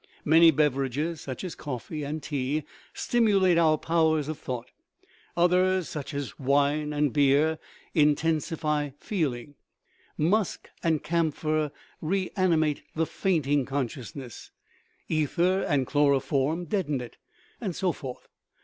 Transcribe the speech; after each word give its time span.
Many 0.25 0.49
bev 0.49 0.73
erages 0.73 1.19
(such 1.19 1.43
as 1.43 1.53
coffee 1.53 2.01
and 2.01 2.23
tea) 2.23 2.63
stimulate 2.91 3.59
our 3.59 3.77
powers 3.77 4.27
of 4.27 4.39
thought; 4.39 4.71
others 5.37 5.87
(such 5.89 6.11
as 6.15 6.39
wine 6.39 6.91
and 6.91 7.13
beer) 7.13 7.59
intensify 7.93 8.89
feel 8.97 9.35
ing; 9.35 9.53
musk 10.17 10.71
and 10.81 11.03
camphor 11.03 11.71
reanimate 12.01 12.81
the 12.95 13.05
fainting 13.05 13.63
con 13.63 13.89
sciousness; 13.89 14.49
ether 15.07 15.61
and 15.61 15.85
chloroform 15.85 16.65
deaden 16.65 16.99
it, 16.99 17.17
and 17.61 17.75
so 17.75 17.91
forth. 17.91 18.27